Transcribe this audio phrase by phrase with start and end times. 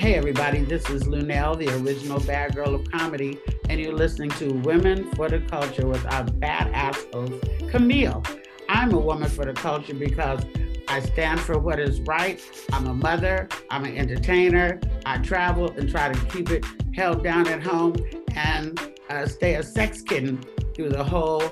[0.00, 3.38] Hey, everybody, this is Luenell, the original bad girl of comedy,
[3.68, 8.22] and you're listening to Women for the Culture with our badass host, Camille.
[8.70, 10.42] I'm a woman for the culture because
[10.88, 12.40] I stand for what is right.
[12.72, 16.64] I'm a mother, I'm an entertainer, I travel and try to keep it
[16.94, 17.94] held down at home
[18.34, 18.80] and
[19.10, 20.42] uh, stay a sex kitten
[20.74, 21.42] through the whole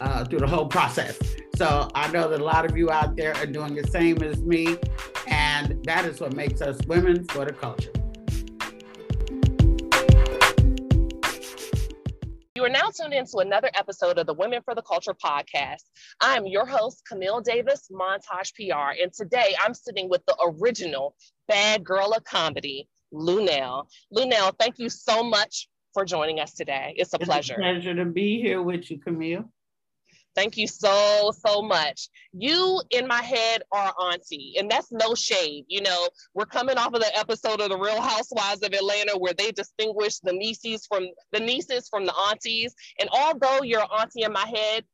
[0.00, 1.18] uh, through the whole process.
[1.56, 4.40] So I know that a lot of you out there are doing the same as
[4.40, 4.78] me,
[5.26, 7.92] and that is what makes us women for the culture.
[12.60, 15.82] You are now tuned into another episode of the Women for the Culture podcast.
[16.20, 21.16] I am your host, Camille Davis, Montage PR, and today I'm sitting with the original
[21.48, 23.86] bad girl of comedy, Luenell.
[24.14, 26.92] Luenell, thank you so much for joining us today.
[26.98, 27.54] It's a it's pleasure.
[27.54, 29.50] A pleasure to be here with you, Camille.
[30.36, 32.08] Thank you so, so much.
[32.32, 35.64] You in my head are auntie, and that's no shade.
[35.68, 39.34] You know, we're coming off of the episode of the Real Housewives of Atlanta where
[39.34, 42.74] they distinguish the nieces from the nieces from the aunties.
[43.00, 44.84] And although you're auntie in my head,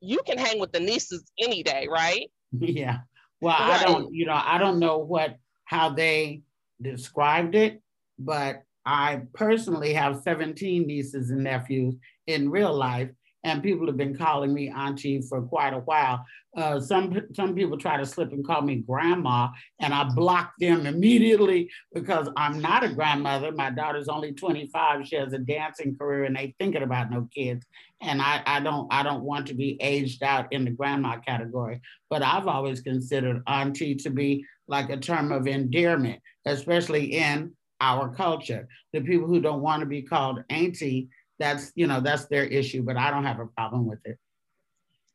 [0.00, 2.30] you can hang with the nieces any day, right?
[2.60, 3.00] Yeah.
[3.42, 3.82] Well, right.
[3.82, 5.36] I don't, you know, I don't know what
[5.66, 6.42] how they
[6.80, 7.82] described it,
[8.18, 11.94] but I personally have 17 nieces and nephews
[12.26, 13.10] in real life
[13.44, 16.24] and people have been calling me auntie for quite a while.
[16.56, 19.48] Uh, some some people try to slip and call me grandma,
[19.80, 23.52] and I block them immediately because I'm not a grandmother.
[23.52, 27.64] My daughter's only 25; she has a dancing career, and they thinking about no kids.
[28.00, 31.80] And I, I don't I don't want to be aged out in the grandma category.
[32.10, 38.12] But I've always considered auntie to be like a term of endearment, especially in our
[38.14, 38.68] culture.
[38.92, 41.08] The people who don't want to be called auntie
[41.38, 44.18] that's you know that's their issue but i don't have a problem with it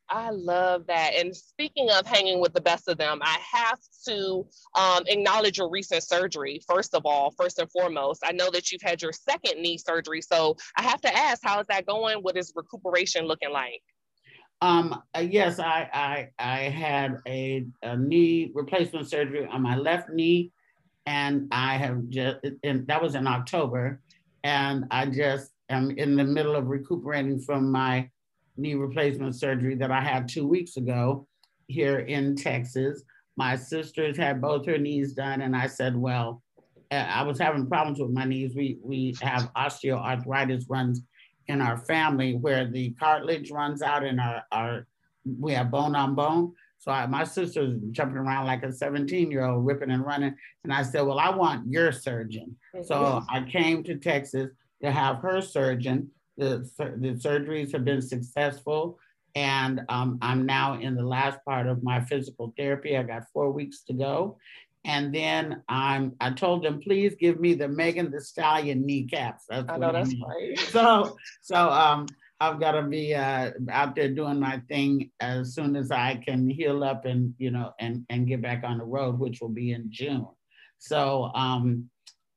[0.10, 1.16] I love that.
[1.16, 5.70] And speaking of hanging with the best of them, I have to um, acknowledge your
[5.70, 6.62] recent surgery.
[6.68, 10.22] First of all, first and foremost, I know that you've had your second knee surgery.
[10.22, 12.20] So I have to ask, how is that going?
[12.20, 13.82] What is recuperation looking like?
[14.62, 20.10] Um, uh, yes, I, I, I had a, a knee replacement surgery on my left
[20.10, 20.52] knee,
[21.06, 24.00] and I have just, and that was in October,
[24.44, 28.10] and I just am in the middle of recuperating from my
[28.58, 31.28] knee replacement surgery that I had two weeks ago
[31.68, 33.04] here in Texas.
[33.36, 36.42] My sisters had both her knees done, and I said, Well,
[36.92, 38.56] uh, I was having problems with my knees.
[38.56, 41.02] We, we have osteoarthritis runs
[41.48, 44.88] in our family where the cartilage runs out and our, our
[45.26, 46.54] we have bone on bone.
[46.78, 50.36] So I, my sister's jumping around like a 17 year old, ripping and running.
[50.64, 52.56] And I said, Well, I want your surgeon.
[52.84, 54.50] So I came to Texas
[54.84, 56.12] to have her surgeon.
[56.38, 59.00] The, the surgeries have been successful.
[59.36, 62.96] And um, I'm now in the last part of my physical therapy.
[62.96, 64.38] I got four weeks to go.
[64.86, 69.46] And then I'm, I told them, please give me the Megan Thee Stallion kneecaps.
[69.50, 70.60] That's I know that's right.
[70.72, 72.06] So, so um,
[72.40, 76.50] I've got to be uh, out there doing my thing as soon as I can
[76.50, 79.72] heal up and you know and and get back on the road, which will be
[79.72, 80.28] in June.
[80.80, 81.90] So um,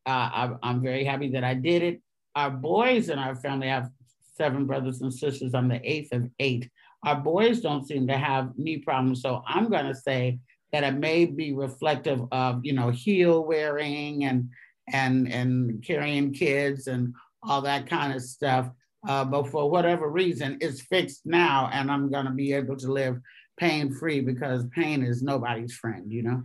[0.07, 2.01] uh, I, I'm very happy that I did it
[2.37, 3.91] our boys in our family have
[4.37, 5.55] seven brothers and sisters.
[5.55, 6.71] I'm the eighth of eight.
[7.05, 9.23] Our boys don't seem to have knee problems.
[9.23, 10.39] So I'm going to say
[10.73, 14.51] that it may be reflective of, you know, heel wearing and
[14.93, 18.69] and and carrying kids and all that kind of stuff.
[19.09, 22.93] Uh, but for whatever reason, it's fixed now, and I'm going to be able to
[22.93, 23.19] live
[23.59, 26.43] pain free because pain is nobody's friend, you know.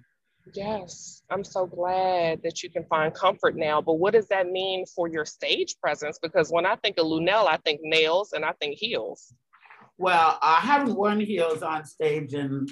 [0.54, 3.82] Yes, I'm so glad that you can find comfort now.
[3.82, 6.20] But what does that mean for your stage presence?
[6.22, 9.34] Because when I think of Luenell, I think nails and I think heels.
[9.98, 12.68] Well, I haven't worn heels on stage in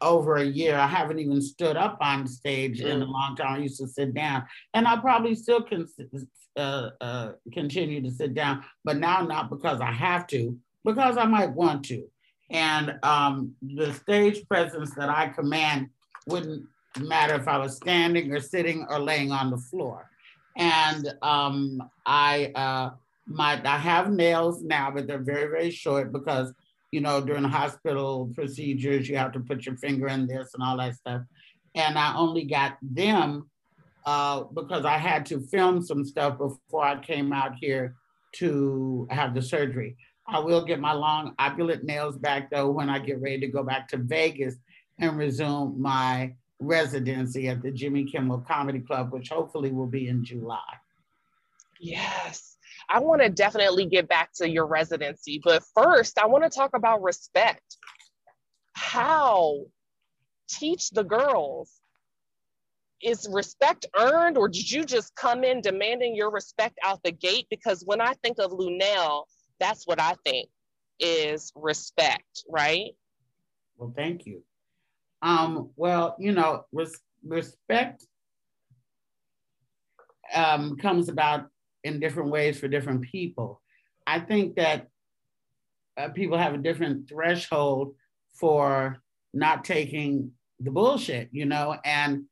[0.00, 0.76] over a year.
[0.76, 2.86] I haven't even stood up on stage mm.
[2.86, 3.12] in a mm.
[3.12, 3.54] long time.
[3.54, 5.86] I used to sit down, and I probably still can
[6.56, 11.26] uh, uh, continue to sit down, but now not because I have to, because I
[11.26, 12.06] might want to.
[12.50, 15.88] And um, the stage presence that I command
[16.26, 16.64] wouldn't
[17.00, 20.10] matter if I was standing or sitting or laying on the floor.
[20.56, 22.90] And um, I uh,
[23.26, 26.52] my I have nails now, but they're very very short because
[26.92, 30.78] you know during hospital procedures you have to put your finger in this and all
[30.78, 31.22] that stuff.
[31.74, 33.50] And I only got them
[34.06, 37.96] uh, because I had to film some stuff before I came out here
[38.36, 39.96] to have the surgery.
[40.28, 43.62] I will get my long opulent nails back though when I get ready to go
[43.62, 44.56] back to Vegas
[44.98, 50.24] and resume my residency at the Jimmy Kimmel Comedy Club, which hopefully will be in
[50.24, 50.60] July.
[51.80, 52.56] Yes.
[52.88, 56.70] I want to definitely get back to your residency, but first, I want to talk
[56.74, 57.76] about respect.
[58.74, 59.64] How
[60.48, 61.72] teach the girls
[63.02, 67.46] is respect earned or did you just come in demanding your respect out the gate?
[67.50, 69.24] Because when I think of Luenell,
[69.58, 70.48] that's what I think
[70.98, 72.92] is respect, right?
[73.76, 74.42] Well, thank you.
[75.22, 78.04] Um, well, you know, res- respect
[80.34, 81.46] um, comes about
[81.84, 83.60] in different ways for different people.
[84.06, 84.88] I think that
[85.96, 87.94] uh, people have a different threshold
[88.34, 88.98] for
[89.32, 92.24] not taking the bullshit, you know, and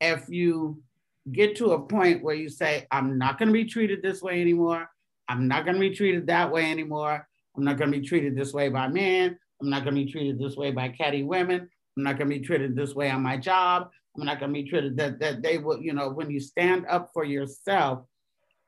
[0.00, 0.82] if you
[1.30, 4.40] get to a point where you say, I'm not going to be treated this way
[4.40, 4.88] anymore,
[5.28, 7.26] I'm not going to be treated that way anymore,
[7.56, 10.10] I'm not going to be treated this way by men, I'm not going to be
[10.10, 13.22] treated this way by catty women, I'm not going to be treated this way on
[13.22, 16.30] my job, I'm not going to be treated that, that they will, you know, when
[16.30, 18.04] you stand up for yourself,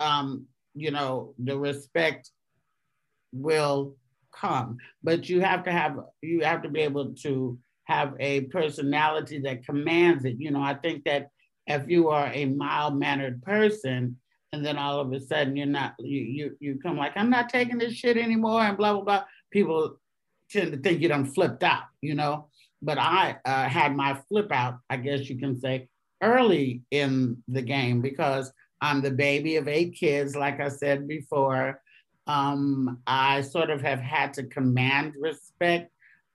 [0.00, 2.30] um, you know, the respect
[3.32, 3.96] will
[4.32, 9.38] come, but you have to have, you have to be able to have a personality
[9.40, 10.36] that commands it.
[10.38, 11.28] You know, I think that
[11.66, 14.18] if you are a mild mannered person,
[14.52, 17.48] and then all of a sudden you're not, you, you, you come like, I'm not
[17.48, 19.24] taking this shit anymore, and blah, blah, blah.
[19.50, 19.98] People
[20.50, 22.48] tend to think you done flipped out, you know?
[22.84, 25.88] But I uh, had my flip out, I guess you can say,
[26.22, 31.80] early in the game because I'm the baby of eight kids, like I said before.
[32.26, 35.90] Um, I sort of have had to command respect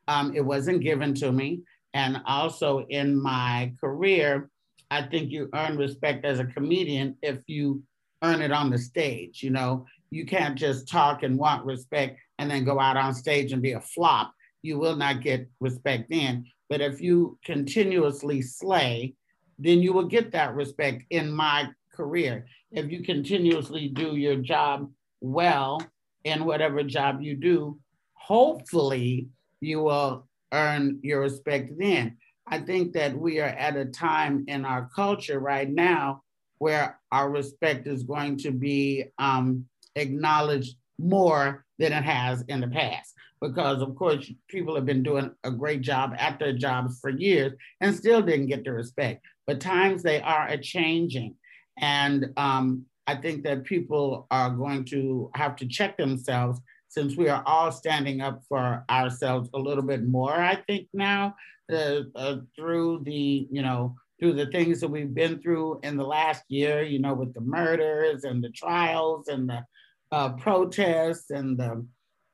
[0.09, 1.61] um, it wasn't given to me.
[1.93, 4.49] And also in my career,
[4.89, 7.83] I think you earn respect as a comedian if you
[8.23, 9.43] earn it on the stage.
[9.43, 13.53] You know, you can't just talk and want respect and then go out on stage
[13.53, 14.33] and be a flop.
[14.61, 16.45] You will not get respect then.
[16.69, 19.15] But if you continuously slay,
[19.57, 22.45] then you will get that respect in my career.
[22.71, 24.91] If you continuously do your job
[25.21, 25.81] well
[26.23, 27.79] in whatever job you do,
[28.13, 29.27] hopefully
[29.59, 32.17] you will earn your respect then.
[32.47, 36.23] I think that we are at a time in our culture right now
[36.57, 39.65] where our respect is going to be um,
[39.95, 43.13] acknowledged more than it has in the past.
[43.41, 47.53] Because, of course, people have been doing a great job at their jobs for years
[47.79, 49.25] and still didn't get the respect.
[49.47, 51.35] But times they are a changing.
[51.79, 56.59] And um, I think that people are going to have to check themselves
[56.89, 61.35] since we are all standing up for ourselves a little bit more, I think now
[61.71, 66.03] uh, uh, through the, you know, through the things that we've been through in the
[66.03, 69.63] last year, you know, with the murders and the trials and the
[70.11, 71.85] uh, protests and the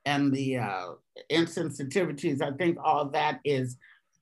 [0.06, 0.86] and the uh,
[1.32, 2.42] insensitivities.
[2.42, 3.78] I think all that is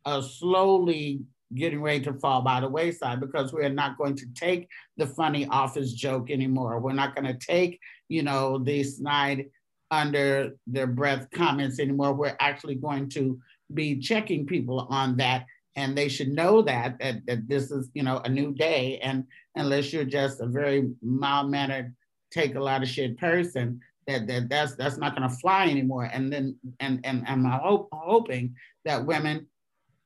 [0.05, 1.21] uh, slowly
[1.55, 4.67] getting ready to fall by the wayside because we are not going to take
[4.97, 6.79] the funny office joke anymore.
[6.79, 7.79] We're not going to take,
[8.09, 9.45] you know, the snide
[9.91, 12.13] under their breath comments anymore.
[12.13, 13.39] We're actually going to
[13.73, 15.45] be checking people on that.
[15.75, 18.99] And they should know that, that, that this is, you know, a new day.
[18.99, 19.25] And
[19.55, 21.95] unless you're just a very mild mannered,
[22.33, 26.09] take a lot of shit person, that, that that's that's not going to fly anymore.
[26.11, 29.47] And then and and, and I'm hope, hoping that women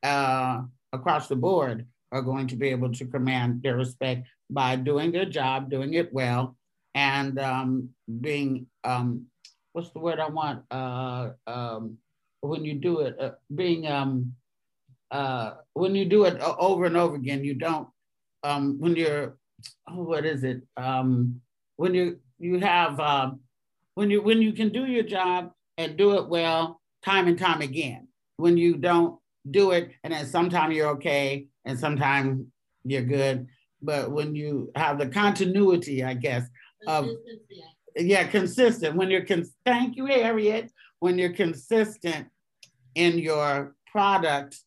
[0.03, 0.61] uh,
[0.93, 5.25] across the board are going to be able to command their respect by doing their
[5.25, 6.55] job, doing it well,
[6.95, 7.89] and um,
[8.21, 9.25] being um,
[9.73, 10.63] what's the word I want?
[10.71, 11.97] Uh, um,
[12.41, 14.33] when you do it, uh, being um,
[15.11, 17.87] uh, when you do it over and over again, you don't.
[18.43, 19.37] Um, when you're,
[19.89, 20.61] oh, what is it?
[20.77, 21.41] Um,
[21.77, 23.31] when you you have uh,
[23.95, 27.61] when you when you can do your job and do it well time and time
[27.61, 28.07] again.
[28.35, 29.17] When you don't
[29.49, 32.45] do it, and then sometimes you're okay, and sometimes
[32.83, 33.47] you're good.
[33.81, 36.47] But when you have the continuity, I guess,
[36.85, 37.09] of
[37.95, 38.95] yeah, consistent.
[38.95, 40.71] When you're con- thank you, Harriet.
[40.99, 42.27] When you're consistent
[42.95, 44.57] in your product,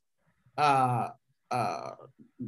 [0.56, 1.08] uh,
[1.50, 1.90] uh,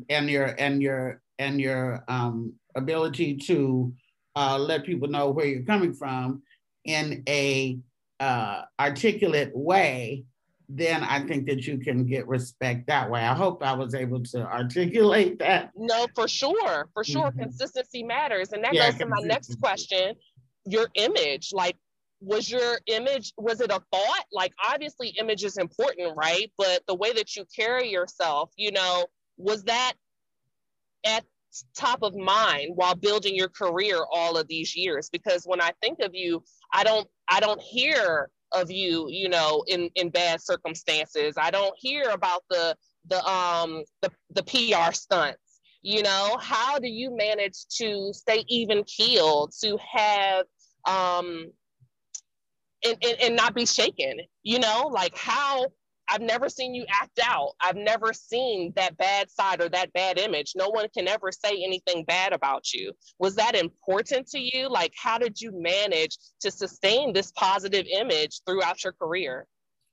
[0.09, 3.93] and your and your and your um, ability to
[4.37, 6.43] uh, let people know where you're coming from
[6.85, 7.79] in a
[8.21, 10.25] uh, articulate way,
[10.69, 13.21] then I think that you can get respect that way.
[13.21, 15.71] I hope I was able to articulate that.
[15.77, 17.41] No, for sure, for sure, mm-hmm.
[17.41, 20.15] consistency matters, and that yeah, goes to my next question
[20.65, 21.77] your image like
[22.21, 26.95] was your image was it a thought like obviously image is important right but the
[26.95, 29.95] way that you carry yourself you know was that
[31.05, 31.25] at
[31.77, 35.09] top of mind while building your career all of these years.
[35.11, 36.43] Because when i think of you
[36.73, 41.35] i don't i don't hear of you you know in in bad circumstances.
[41.37, 42.77] I don't hear about the
[43.09, 45.39] the um the, the pr stunts.
[45.83, 50.47] You know how do you manage to stay even keeled to have
[50.87, 51.51] um
[52.85, 54.21] and, and, and not be shaken?
[54.43, 55.67] You know like how
[56.13, 57.53] I've never seen you act out.
[57.63, 60.53] I've never seen that bad side or that bad image.
[60.55, 62.93] No one can ever say anything bad about you.
[63.19, 64.69] Was that important to you?
[64.69, 69.47] Like, how did you manage to sustain this positive image throughout your career?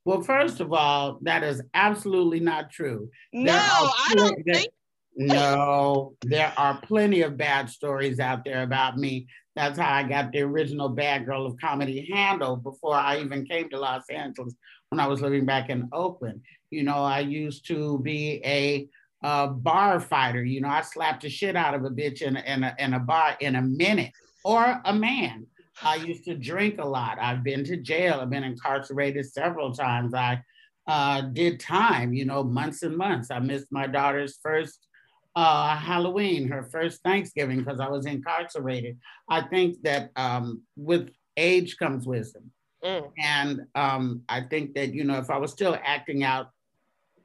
[0.04, 3.10] Well, first of all, that is absolutely not true.
[3.32, 4.68] No, I don't think.
[5.16, 9.28] No, there are plenty of bad stories out there about me.
[9.56, 13.70] That's how I got the original bad girl of comedy handle before I even came
[13.70, 14.56] to Los Angeles
[14.90, 16.42] when I was living back in Oakland.
[16.72, 18.88] You know, I used to be a,
[19.24, 20.44] a bar fighter.
[20.44, 23.00] You know, I slapped the shit out of a bitch in, in, a, in a
[23.00, 24.12] bar in a minute
[24.44, 25.46] or a man.
[25.82, 27.20] I used to drink a lot.
[27.22, 28.20] I've been to jail.
[28.22, 30.14] I've been incarcerated several times.
[30.14, 30.42] I
[30.88, 33.32] uh, did time, you know, months and months.
[33.32, 34.88] I missed my daughter's first
[35.36, 38.98] uh, Halloween, her first Thanksgiving, because I was incarcerated.
[39.30, 42.52] I think that um, with age comes wisdom.
[42.84, 43.12] Mm.
[43.18, 46.52] And um, I think that, you know, if I was still acting out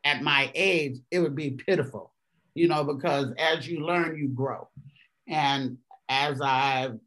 [0.04, 2.12] at my age, it would be pitiful,
[2.54, 4.68] you know, because as you learn, you grow.
[5.28, 6.98] And as I've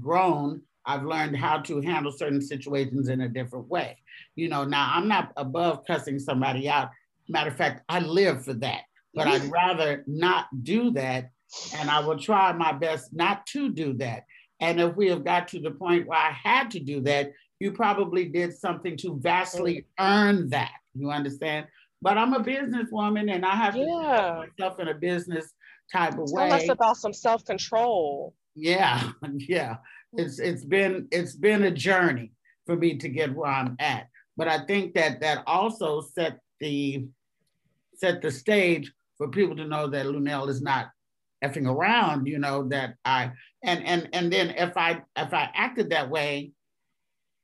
[0.00, 3.98] grown, I've learned how to handle certain situations in a different way.
[4.34, 6.90] You know, now I'm not above cussing somebody out.
[7.28, 8.82] Matter of fact, I live for that,
[9.14, 11.30] but I'd rather not do that.
[11.76, 14.24] And I will try my best not to do that.
[14.60, 17.70] And if we have got to the point where I had to do that, you
[17.70, 19.84] probably did something to vastly mm.
[20.00, 20.72] earn that.
[20.94, 21.66] You understand?
[22.02, 24.44] But I'm a businesswoman and I have to yeah.
[24.58, 25.52] myself in a business
[25.92, 26.48] type of Tell way.
[26.48, 28.34] Tell us about some self-control.
[28.54, 29.76] Yeah, yeah.
[30.14, 32.32] It's it's been it's been a journey
[32.66, 34.08] for me to get where I'm at.
[34.36, 37.06] But I think that that also set the
[37.94, 40.86] set the stage for people to know that Luenell is not
[41.44, 45.90] effing around, you know, that I and and and then if I if I acted
[45.90, 46.52] that way,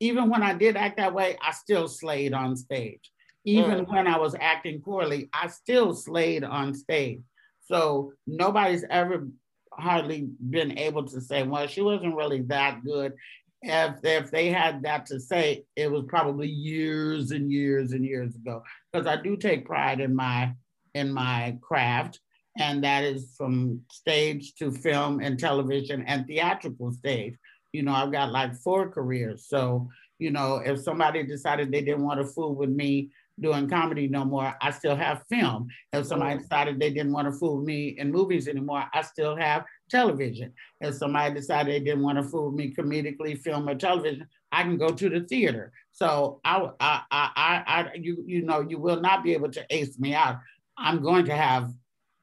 [0.01, 3.11] even when I did act that way, I still slayed on stage.
[3.45, 3.89] Even mm.
[3.89, 7.21] when I was acting poorly, I still slayed on stage.
[7.63, 9.29] So nobody's ever
[9.73, 13.15] hardly been able to say, well, she wasn't really that good.
[13.63, 18.35] If, if they had that to say, it was probably years and years and years
[18.35, 18.63] ago.
[18.93, 20.55] Because I do take pride in my
[20.95, 22.21] in my craft,
[22.59, 27.35] and that is from stage to film and television and theatrical stage.
[27.77, 29.47] You know, I've got like four careers.
[29.47, 34.09] So, you know, if somebody decided they didn't want to fool with me doing comedy
[34.09, 35.69] no more, I still have film.
[35.93, 39.67] If somebody decided they didn't want to fool me in movies anymore, I still have
[39.91, 40.55] television.
[40.81, 44.79] If somebody decided they didn't want to fool me comedically, film or television, I can
[44.79, 45.71] go to the theater.
[45.93, 49.99] So I, I, I, I, you, you know, you will not be able to ace
[49.99, 50.39] me out.
[50.79, 51.71] I'm going to have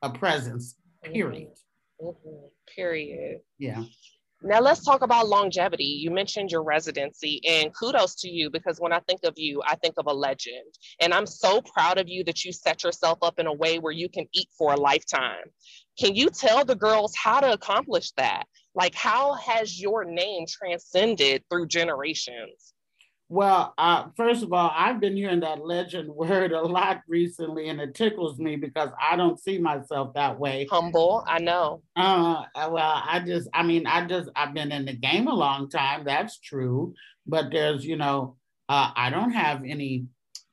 [0.01, 0.75] a presence.
[1.03, 1.49] Period.
[2.01, 2.07] Mm-hmm.
[2.07, 2.45] Mm-hmm.
[2.75, 3.41] Period.
[3.59, 3.83] Yeah.
[4.45, 5.85] Now let's talk about longevity.
[5.85, 9.75] You mentioned your residency and kudos to you because when I think of you, I
[9.75, 10.65] think of a legend.
[10.99, 13.93] And I'm so proud of you that you set yourself up in a way where
[13.93, 15.45] you can eat for a lifetime.
[15.97, 18.43] Can you tell the girls how to accomplish that?
[18.75, 22.72] Like how has your name transcended through generations?
[23.29, 27.79] Well, uh, first of all, I've been hearing that legend word a lot recently, and
[27.81, 30.67] it tickles me because I don't see myself that way.
[30.69, 31.81] Humble, I know.
[31.95, 35.69] Uh, well, I just, I mean, I just, I've been in the game a long
[35.69, 36.03] time.
[36.03, 36.93] That's true,
[37.25, 38.37] but there's, you know,
[38.69, 40.05] uh, I don't have any.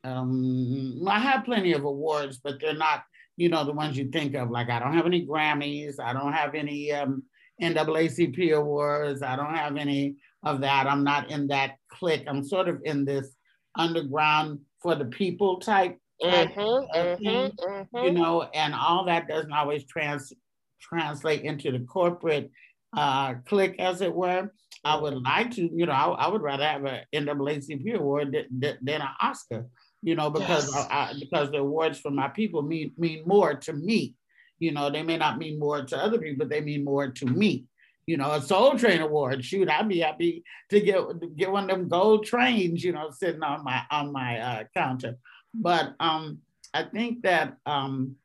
[0.03, 3.05] Um, I have plenty of awards, but they're not,
[3.37, 4.51] you know, the ones you think of.
[4.51, 6.01] Like I don't have any Grammys.
[6.01, 7.25] I don't have any um,
[7.61, 9.23] NAACP awards.
[9.23, 10.87] I don't have any of that.
[10.87, 12.25] I'm not in that clique.
[12.27, 13.29] I'm sort of in this
[13.77, 18.05] underground for the people type, mm-hmm, mm-hmm, mm-hmm.
[18.05, 20.33] you know, and all that doesn't always trans
[20.81, 22.51] translate into the corporate
[22.97, 24.51] uh, clique, as it were.
[24.83, 28.79] I would like to, you know, I, I would rather have an NAACP award than,
[28.81, 29.67] than an Oscar,
[30.03, 30.89] you know, because yes.
[30.91, 34.15] I, because the awards for my people mean mean more to me.
[34.59, 37.27] You know, they may not mean more to other people, but they mean more to
[37.27, 37.67] me
[38.11, 39.45] you know, a Soul Train award.
[39.45, 43.45] Shoot, I'd be happy to get get one of them gold trains, you know, sitting
[43.45, 45.17] on my on my uh, counter.
[45.55, 46.39] But um,
[46.75, 48.17] I think that um,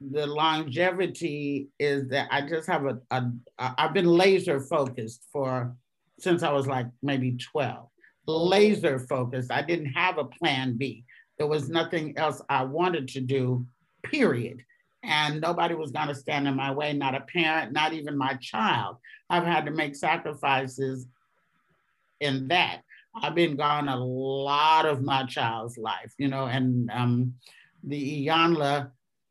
[0.00, 5.74] the longevity is that I just have a, a I've been laser focused for
[6.20, 7.88] since I was like maybe 12.
[8.28, 9.50] Laser focused.
[9.50, 11.04] I didn't have a plan B.
[11.36, 13.66] There was nothing else I wanted to do,
[14.04, 14.62] period
[15.06, 18.34] and nobody was going to stand in my way, not a parent, not even my
[18.34, 18.96] child.
[19.30, 21.06] I've had to make sacrifices
[22.20, 22.82] in that.
[23.14, 27.34] I've been gone a lot of my child's life, you know, and um,
[27.82, 28.90] the Iyanla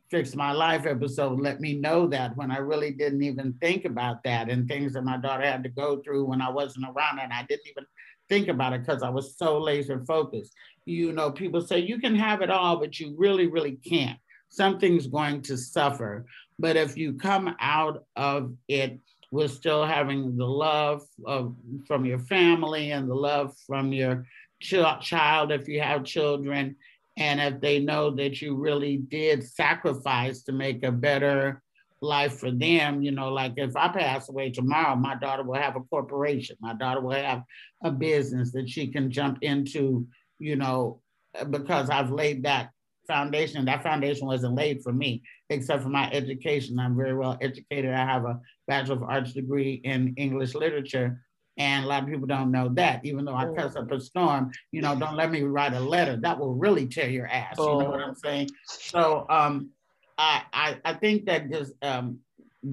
[0.10, 4.24] Fix My Life episode let me know that when I really didn't even think about
[4.24, 7.34] that and things that my daughter had to go through when I wasn't around and
[7.34, 7.86] I didn't even
[8.30, 10.54] think about it because I was so laser focused.
[10.86, 14.20] You know, people say you can have it all, but you really, really can't.
[14.56, 16.26] Something's going to suffer.
[16.58, 19.00] But if you come out of it
[19.32, 24.26] with still having the love of, from your family and the love from your
[24.62, 26.78] ch- child, if you have children,
[27.18, 31.62] and if they know that you really did sacrifice to make a better
[32.02, 35.76] life for them, you know, like if I pass away tomorrow, my daughter will have
[35.76, 37.44] a corporation, my daughter will have
[37.84, 40.08] a business that she can jump into,
[40.40, 41.02] you know,
[41.50, 42.70] because I've laid that
[43.08, 43.66] foundation.
[43.66, 46.80] That foundation wasn't laid for me, except for my education.
[46.80, 47.94] I'm very well educated.
[47.94, 51.22] I have a Bachelor of Arts degree in English literature.
[51.58, 54.52] And a lot of people don't know that, even though I cuss up a storm,
[54.72, 56.18] you know, don't let me write a letter.
[56.18, 57.56] That will really tear your ass.
[57.58, 58.50] You know what I'm saying?
[58.66, 59.70] So um,
[60.18, 62.20] I, I, I think that just um,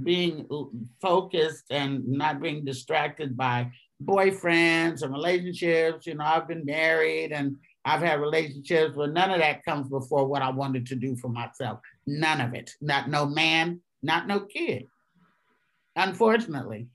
[0.02, 0.46] being
[1.00, 3.70] focused and not being distracted by
[4.02, 9.40] boyfriends and relationships, you know, I've been married and I've had relationships, but none of
[9.40, 11.80] that comes before what I wanted to do for myself.
[12.06, 12.70] None of it.
[12.80, 14.86] Not no man, not no kid.
[15.96, 16.86] Unfortunately,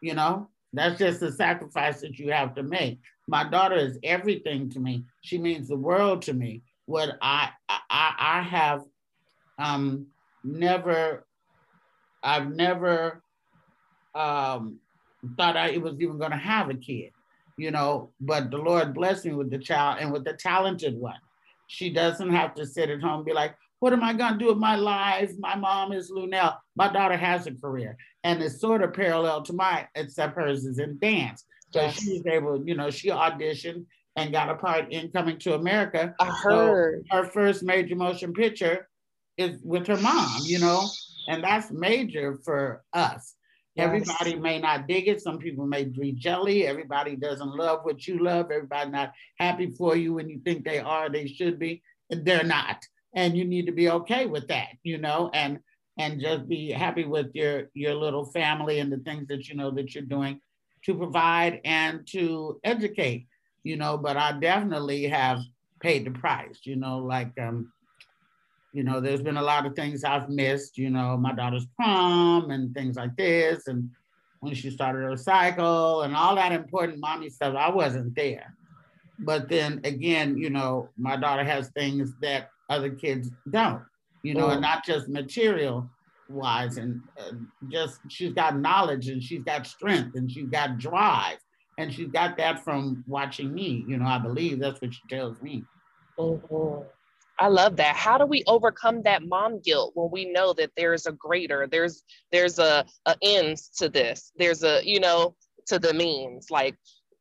[0.00, 3.00] you know, that's just the sacrifice that you have to make.
[3.28, 5.04] My daughter is everything to me.
[5.22, 6.62] She means the world to me.
[6.86, 8.82] What I I, I have
[9.58, 10.06] um,
[10.44, 11.26] never,
[12.22, 13.22] I've never
[14.14, 14.78] um,
[15.36, 17.10] thought I was even going to have a kid
[17.56, 21.18] you know, but the Lord blessed me with the child and with the talented one.
[21.68, 24.38] She doesn't have to sit at home and be like, what am I going to
[24.38, 25.32] do with my life?
[25.38, 26.56] My mom is Luenell.
[26.76, 30.78] My daughter has a career and it's sort of parallel to mine, except hers is
[30.78, 31.44] in dance.
[31.72, 32.00] So yes.
[32.00, 33.84] she was able, you know, she auditioned
[34.16, 36.14] and got a part in Coming to America.
[36.18, 37.04] I heard.
[37.10, 38.88] So her first major motion picture
[39.36, 40.88] is with her mom, you know,
[41.28, 43.35] and that's major for us.
[43.76, 43.84] Yes.
[43.86, 45.20] Everybody may not dig it.
[45.20, 46.66] Some people may be jelly.
[46.66, 48.50] Everybody doesn't love what you love.
[48.50, 51.82] Everybody not happy for you when you think they are, they should be.
[52.08, 52.84] They're not.
[53.14, 55.60] And you need to be okay with that, you know, and
[55.98, 59.70] and just be happy with your your little family and the things that you know
[59.72, 60.40] that you're doing
[60.84, 63.26] to provide and to educate,
[63.62, 65.40] you know, but I definitely have
[65.80, 67.72] paid the price, you know, like um
[68.76, 72.50] you know, there's been a lot of things I've missed, you know, my daughter's prom
[72.50, 73.68] and things like this.
[73.68, 73.88] And
[74.40, 78.52] when she started her cycle and all that important mommy stuff, I wasn't there.
[79.18, 83.82] But then again, you know, my daughter has things that other kids don't,
[84.22, 85.88] you know, and not just material
[86.28, 87.32] wise and uh,
[87.68, 91.38] just she's got knowledge and she's got strength and she's got drive
[91.78, 95.40] and she's got that from watching me you know i believe that's what she tells
[95.40, 95.62] me
[96.18, 96.82] mm-hmm.
[97.38, 97.96] I love that.
[97.96, 102.02] How do we overcome that mom guilt when we know that there's a greater, there's
[102.32, 106.76] there's a, a ends to this, there's a you know to the means like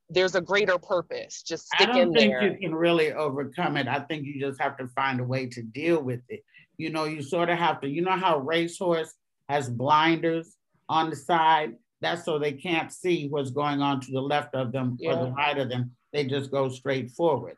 [0.10, 1.43] there's a greater purpose.
[1.43, 2.43] Just stick I don't in think there.
[2.43, 3.88] you can really overcome it.
[3.88, 6.41] I think you just have to find a way to deal with it.
[6.78, 7.89] You know, you sort of have to.
[7.89, 9.13] You know how racehorse
[9.49, 10.56] has blinders
[10.89, 11.73] on the side.
[12.01, 15.13] That's so they can't see what's going on to the left of them yeah.
[15.13, 15.91] or the right of them.
[16.13, 17.58] They just go straight forward.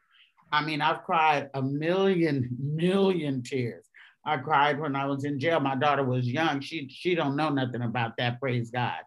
[0.52, 3.86] I mean, I've cried a million, million tears.
[4.26, 5.60] I cried when I was in jail.
[5.60, 6.60] My daughter was young.
[6.60, 8.40] She she don't know nothing about that.
[8.40, 9.00] Praise God.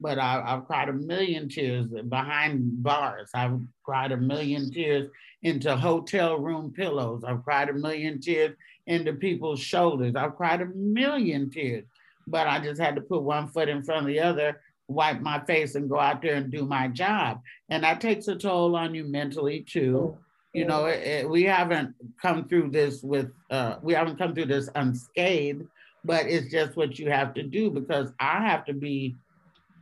[0.00, 3.30] But I, I've cried a million tears behind bars.
[3.34, 5.10] I've cried a million tears
[5.42, 7.22] into hotel room pillows.
[7.26, 10.14] I've cried a million tears into people's shoulders.
[10.16, 11.84] I've cried a million tears.
[12.26, 15.40] But I just had to put one foot in front of the other, wipe my
[15.40, 17.40] face, and go out there and do my job.
[17.68, 20.18] And that takes a toll on you mentally too oh.
[20.52, 24.46] You know it, it, we haven't come through this with uh, we haven't come through
[24.46, 25.66] this unscathed
[26.04, 29.14] but it's just what you have to do because i have to be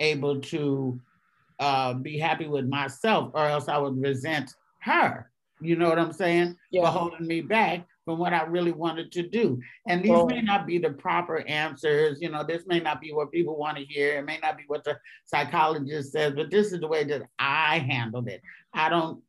[0.00, 1.00] able to
[1.60, 5.30] uh, be happy with myself or else i would resent her.
[5.60, 6.56] You know what i'm saying?
[6.70, 6.82] Yeah.
[6.82, 9.60] for holding me back from what i really wanted to do.
[9.88, 12.20] And these may not be the proper answers.
[12.20, 14.18] You know this may not be what people want to hear.
[14.18, 17.78] It may not be what the psychologist says but this is the way that i
[17.78, 18.40] handled it.
[18.72, 19.20] I don't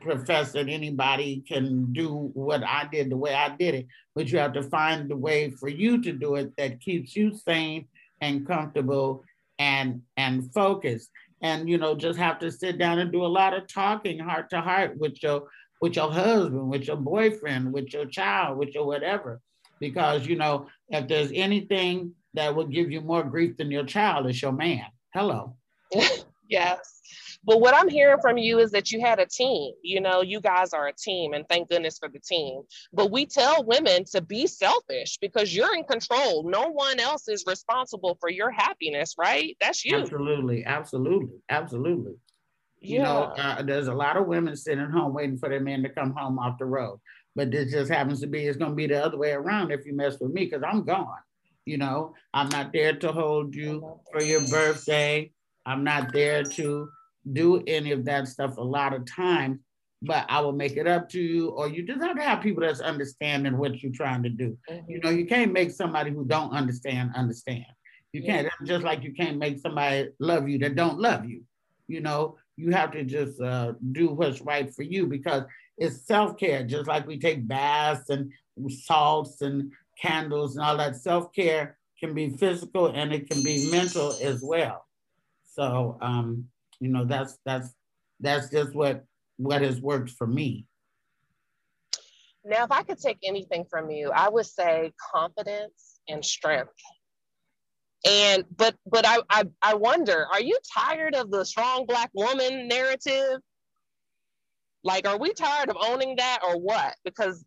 [0.00, 4.38] profess that anybody can do what I did the way I did it, but you
[4.38, 7.86] have to find the way for you to do it that keeps you sane
[8.20, 9.24] and comfortable
[9.58, 11.10] and and focused.
[11.42, 14.50] And you know, just have to sit down and do a lot of talking heart
[14.50, 15.48] to heart with your
[15.80, 19.40] with your husband, with your boyfriend, with your child, with your whatever.
[19.80, 24.26] Because you know, if there's anything that will give you more grief than your child,
[24.26, 24.86] it's your man.
[25.14, 25.56] Hello.
[26.48, 26.97] yes.
[27.48, 29.72] But what I'm hearing from you is that you had a team.
[29.82, 32.60] You know, you guys are a team, and thank goodness for the team.
[32.92, 36.46] But we tell women to be selfish because you're in control.
[36.46, 39.56] No one else is responsible for your happiness, right?
[39.62, 39.96] That's you.
[39.96, 42.16] Absolutely, absolutely, absolutely.
[42.80, 45.88] You know, uh, there's a lot of women sitting home waiting for their men to
[45.88, 47.00] come home off the road.
[47.34, 49.86] But this just happens to be, it's going to be the other way around if
[49.86, 51.16] you mess with me because I'm gone.
[51.64, 55.32] You know, I'm not there to hold you for your birthday.
[55.64, 56.90] I'm not there to
[57.32, 59.58] do any of that stuff a lot of times,
[60.02, 61.48] but I will make it up to you.
[61.50, 64.56] Or you just have to have people that's understanding what you're trying to do.
[64.70, 64.90] Mm-hmm.
[64.90, 67.66] You know, you can't make somebody who don't understand understand.
[68.12, 68.66] You can't, yeah.
[68.66, 71.42] just like you can't make somebody love you that don't love you.
[71.88, 75.44] You know, you have to just uh, do what's right for you because
[75.76, 78.32] it's self-care, just like we take baths and
[78.68, 80.96] salts and candles and all that.
[80.96, 84.86] Self-care can be physical and it can be mental as well.
[85.44, 86.46] So um,
[86.80, 87.68] you know, that's that's
[88.20, 89.04] that's just what
[89.36, 90.66] what has worked for me.
[92.44, 96.72] Now, if I could take anything from you, I would say confidence and strength.
[98.06, 102.68] And but but I I, I wonder, are you tired of the strong black woman
[102.68, 103.40] narrative?
[104.84, 106.94] Like, are we tired of owning that or what?
[107.04, 107.44] Because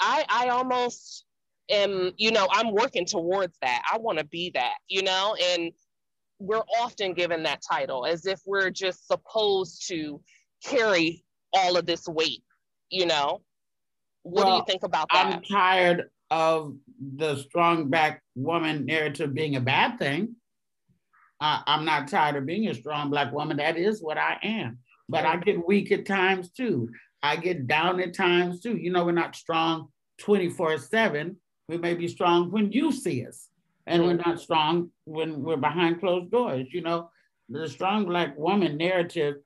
[0.00, 1.24] I I almost
[1.70, 3.82] am, you know, I'm working towards that.
[3.90, 5.72] I want to be that, you know, and
[6.42, 10.20] we're often given that title as if we're just supposed to
[10.64, 12.42] carry all of this weight,
[12.90, 13.42] you know?
[14.24, 15.26] What well, do you think about that?
[15.26, 16.76] I'm tired of
[17.16, 20.36] the strong black woman narrative being a bad thing.
[21.40, 23.56] Uh, I'm not tired of being a strong black woman.
[23.56, 24.78] That is what I am.
[25.08, 26.90] But I get weak at times too.
[27.22, 28.76] I get down at times too.
[28.76, 31.36] You know, we're not strong 24 7.
[31.68, 33.48] We may be strong when you see us
[33.86, 36.68] and we're not strong when we're behind closed doors.
[36.72, 37.10] You know,
[37.48, 39.36] the strong black woman narrative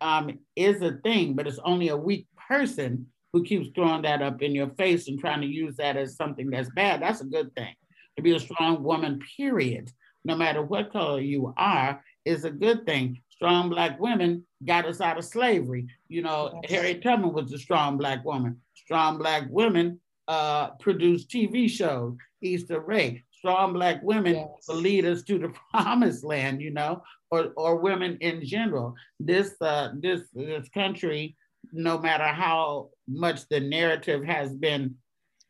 [0.00, 4.42] um, is a thing, but it's only a weak person who keeps throwing that up
[4.42, 7.02] in your face and trying to use that as something that's bad.
[7.02, 7.74] That's a good thing.
[8.16, 9.90] To be a strong woman, period,
[10.24, 13.20] no matter what color you are, is a good thing.
[13.28, 15.86] Strong black women got us out of slavery.
[16.08, 16.72] You know, yes.
[16.72, 18.60] Harriet Tubman was a strong black woman.
[18.74, 22.16] Strong black women uh, produced TV shows.
[22.42, 24.48] Issa Rae, strong black women yes.
[24.66, 28.94] will lead us to the promised land, you know, or, or women in general.
[29.20, 31.36] This uh, this this country,
[31.72, 34.96] no matter how much the narrative has been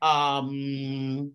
[0.03, 1.31] um,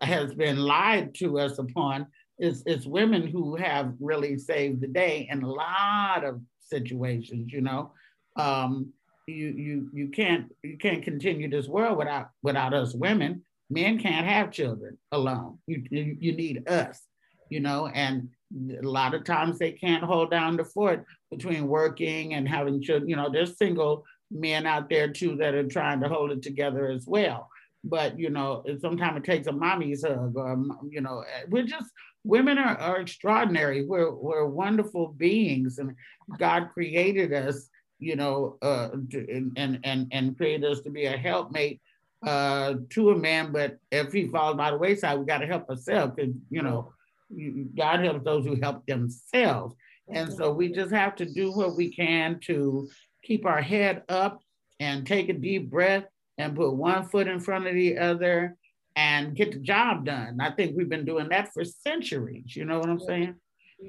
[0.00, 2.06] has been lied to us upon,
[2.38, 7.60] it's, it's women who have really saved the day in a lot of situations, you
[7.60, 7.92] know.
[8.36, 8.92] Um,
[9.26, 14.26] you you you can't you can't continue this world without without us women men can't
[14.26, 15.58] have children alone.
[15.66, 17.00] You, you, need us,
[17.50, 18.28] you know, and
[18.82, 23.08] a lot of times they can't hold down the fort between working and having children.
[23.08, 26.88] You know, there's single men out there too that are trying to hold it together
[26.88, 27.48] as well.
[27.84, 30.58] But you know, sometimes it takes a mommy's hug, or
[30.90, 31.90] you know, we're just
[32.24, 33.84] women are, are extraordinary.
[33.84, 35.94] We're we're wonderful beings, and
[36.38, 37.68] God created us,
[38.00, 41.80] you know, uh, and and and created us to be a helpmate
[42.26, 45.68] uh, to a man, but if he falls by the wayside, we got to help
[45.68, 46.92] ourselves because, you know,
[47.76, 49.74] God helps those who help themselves.
[50.12, 52.88] And so we just have to do what we can to
[53.22, 54.40] keep our head up
[54.80, 56.04] and take a deep breath
[56.38, 58.56] and put one foot in front of the other
[58.96, 60.38] and get the job done.
[60.40, 62.56] I think we've been doing that for centuries.
[62.56, 63.34] You know what I'm saying?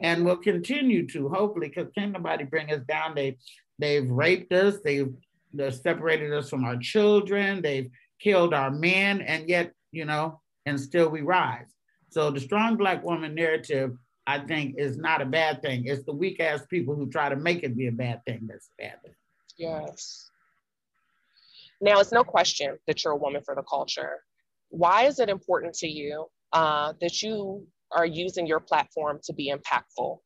[0.03, 3.15] And we'll continue to, hopefully, because can nobody bring us down.
[3.15, 3.37] They,
[3.79, 4.75] they've raped us.
[4.83, 5.11] They've,
[5.53, 7.61] they've separated us from our children.
[7.61, 7.89] They've
[8.19, 11.73] killed our men, and yet, you know, and still we rise.
[12.09, 15.85] So the strong black woman narrative, I think, is not a bad thing.
[15.85, 18.69] It's the weak ass people who try to make it be a bad thing that's
[18.77, 19.15] a bad thing.
[19.57, 20.29] Yes.
[21.81, 24.23] Now, it's no question that you're a woman for the culture.
[24.69, 29.51] Why is it important to you uh, that you are using your platform to be
[29.51, 30.19] impactful?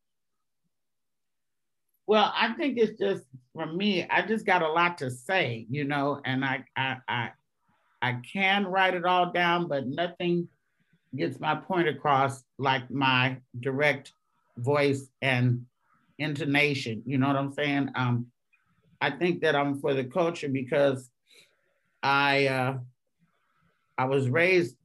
[2.05, 5.85] Well, I think it's just for me, I just got a lot to say, you
[5.85, 7.29] know, and I I I,
[8.03, 10.49] I can write it all down, but nothing
[11.15, 14.11] gets my point across like my direct
[14.57, 15.65] voice and
[16.19, 17.01] intonation.
[17.05, 17.91] You know what I'm saying?
[17.95, 18.27] Um,
[18.99, 21.09] I think that I'm for the culture because
[22.03, 22.77] I uh,
[23.97, 24.75] I was raised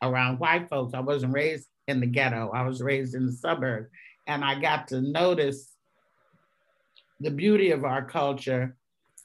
[0.00, 0.94] around white folks.
[0.94, 2.50] I wasn't raised in the ghetto.
[2.54, 3.88] I was raised in the suburb,
[4.26, 5.74] and I got to notice
[7.20, 8.76] the beauty of our culture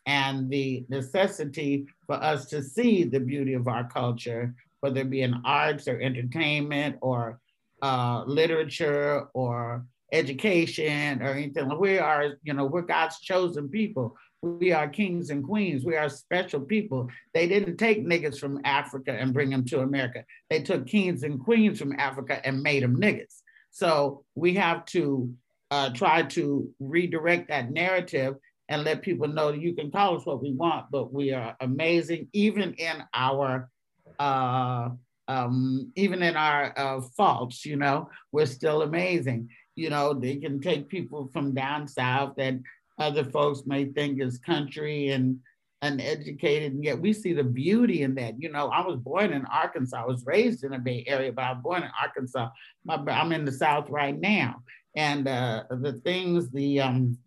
[0.05, 5.21] and the necessity for us to see the beauty of our culture, whether it be
[5.21, 7.39] in arts or entertainment or
[7.81, 11.79] uh, literature or education or anything.
[11.79, 14.17] We are, you know, we're God's chosen people.
[14.41, 15.85] We are kings and queens.
[15.85, 17.07] We are special people.
[17.33, 20.25] They didn't take niggas from Africa and bring them to America.
[20.49, 23.41] They took kings and queens from Africa and made them niggas.
[23.69, 25.33] So we have to
[25.69, 28.35] uh, try to redirect that narrative
[28.71, 32.29] and let people know you can call us what we want, but we are amazing,
[32.31, 33.69] even in our
[34.17, 34.89] uh,
[35.27, 37.65] um, even in our uh, faults.
[37.65, 39.49] You know, we're still amazing.
[39.75, 42.55] You know, they can take people from down south that
[42.97, 45.39] other folks may think is country and
[45.81, 48.41] uneducated, and yet we see the beauty in that.
[48.41, 50.01] You know, I was born in Arkansas.
[50.01, 52.47] I was raised in the Bay Area, but I was born in Arkansas.
[52.87, 54.63] I'm in the South right now,
[54.95, 57.17] and uh, the things, the um,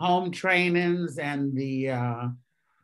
[0.00, 2.28] home trainings and the uh,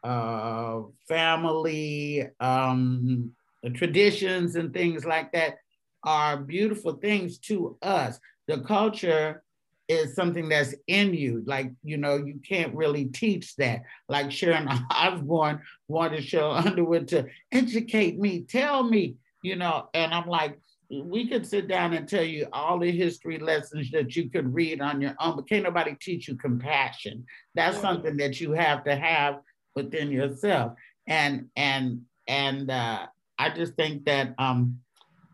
[0.05, 3.33] uh, family um,
[3.75, 5.57] traditions and things like that
[6.05, 8.21] are beautiful things to us.
[8.47, 9.43] The culture
[9.89, 11.43] is something that's in you.
[11.47, 13.83] Like, you know, you can't really teach that.
[14.09, 20.29] Like Sharon Osbourne wanted Sheryl Underwood to educate me, tell me, you know, and I'm
[20.29, 20.59] like,
[20.91, 24.81] we could sit down and tell you all the history lessons that you could read
[24.81, 27.25] on your own, but can't nobody teach you compassion.
[27.55, 29.41] That's something that you have to have
[29.75, 30.73] within yourself.
[31.07, 33.07] And and and uh,
[33.39, 34.79] I just think that um,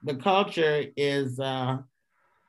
[0.02, 1.78] the culture is uh,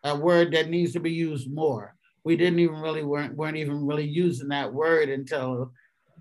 [0.04, 1.96] a word that needs to be used more.
[2.24, 5.74] We didn't even really weren't weren't even really using that word until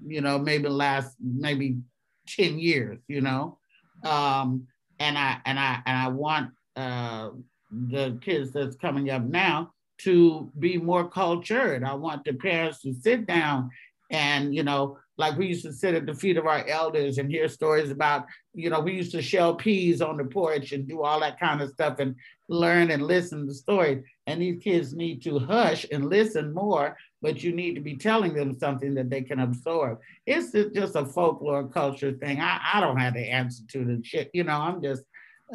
[0.04, 1.78] you know maybe last maybe
[2.26, 2.98] ten years.
[3.06, 3.58] You know,
[4.04, 4.66] um,
[4.98, 7.30] and I and I and I want uh,
[7.70, 11.84] the kids that's coming up now to be more cultured.
[11.84, 13.70] I want the parents to sit down
[14.10, 17.30] and, you know, like we used to sit at the feet of our elders and
[17.30, 21.02] hear stories about, you know, we used to shell peas on the porch and do
[21.02, 22.16] all that kind of stuff and
[22.48, 24.02] learn and listen to stories.
[24.26, 28.34] And these kids need to hush and listen more, but you need to be telling
[28.34, 29.98] them something that they can absorb.
[30.26, 32.40] It's just a folklore culture thing.
[32.40, 34.30] I, I don't have the answer to the shit.
[34.32, 35.02] You know, I'm just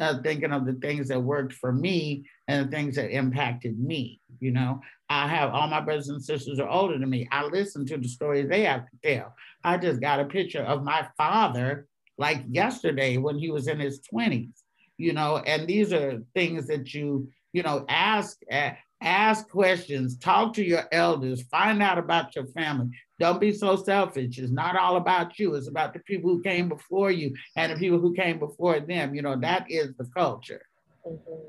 [0.00, 4.20] uh, thinking of the things that worked for me and the things that impacted me.
[4.40, 7.28] You know, I have all my brothers and sisters are older than me.
[7.32, 9.34] I listen to the stories they have to tell.
[9.64, 11.86] I just got a picture of my father
[12.18, 14.62] like yesterday when he was in his 20s,
[14.96, 18.38] you know, and these are things that you, you know, ask,
[19.00, 22.90] ask questions, talk to your elders, find out about your family.
[23.18, 24.38] Don't be so selfish.
[24.38, 25.54] It's not all about you.
[25.56, 29.14] It's about the people who came before you and the people who came before them.
[29.14, 30.62] You know, that is the culture.
[31.06, 31.48] Mm-hmm.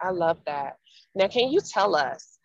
[0.00, 0.78] I love that.
[1.14, 2.38] Now, can you tell us,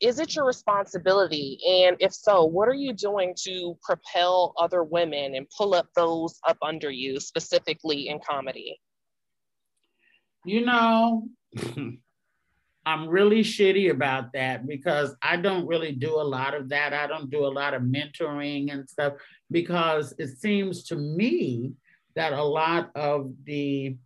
[0.00, 1.58] is it your responsibility?
[1.66, 6.38] And if so, what are you doing to propel other women and pull up those
[6.46, 8.80] up under you, specifically in comedy?
[10.44, 11.28] You know,
[12.90, 16.92] I'm really shitty about that because I don't really do a lot of that.
[16.92, 19.12] I don't do a lot of mentoring and stuff
[19.48, 21.74] because it seems to me
[22.16, 23.96] that a lot of the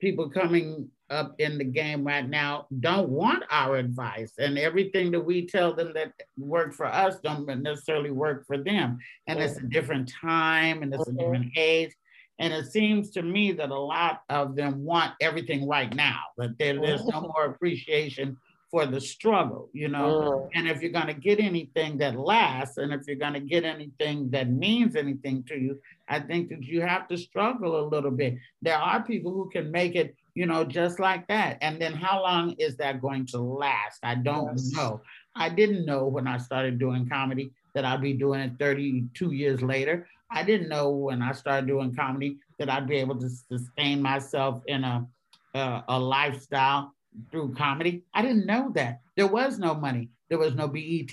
[0.00, 5.20] people coming up in the game right now don't want our advice and everything that
[5.20, 8.98] we tell them that work for us don't necessarily work for them.
[9.26, 11.18] And it's a different time and it's a mm-hmm.
[11.18, 11.92] different age
[12.38, 16.58] and it seems to me that a lot of them want everything right now, that
[16.58, 17.28] there, there's no mm-hmm.
[17.28, 18.36] more appreciation
[18.70, 20.48] for the struggle, you know.
[20.48, 20.50] Mm.
[20.54, 23.64] And if you're going to get anything that lasts, and if you're going to get
[23.64, 28.10] anything that means anything to you, I think that you have to struggle a little
[28.10, 28.36] bit.
[28.62, 31.58] There are people who can make it, you know, just like that.
[31.62, 34.00] And then how long is that going to last?
[34.02, 34.72] I don't yes.
[34.72, 35.00] know.
[35.34, 39.62] I didn't know when I started doing comedy that I'd be doing it 32 years
[39.62, 40.08] later.
[40.30, 44.62] I didn't know when I started doing comedy that I'd be able to sustain myself
[44.66, 45.06] in a,
[45.54, 46.92] a, a lifestyle
[47.30, 48.04] through comedy.
[48.14, 49.00] I didn't know that.
[49.16, 50.10] There was no money.
[50.28, 51.12] There was no BET.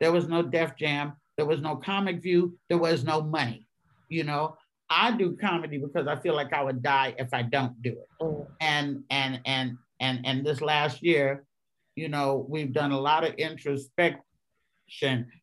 [0.00, 1.12] There was no Def Jam.
[1.36, 2.58] There was no Comic View.
[2.68, 3.66] There was no money.
[4.08, 4.56] You know,
[4.88, 8.08] I do comedy because I feel like I would die if I don't do it.
[8.20, 8.46] Mm.
[8.60, 11.44] And and and and and this last year,
[11.96, 14.16] you know, we've done a lot of introspect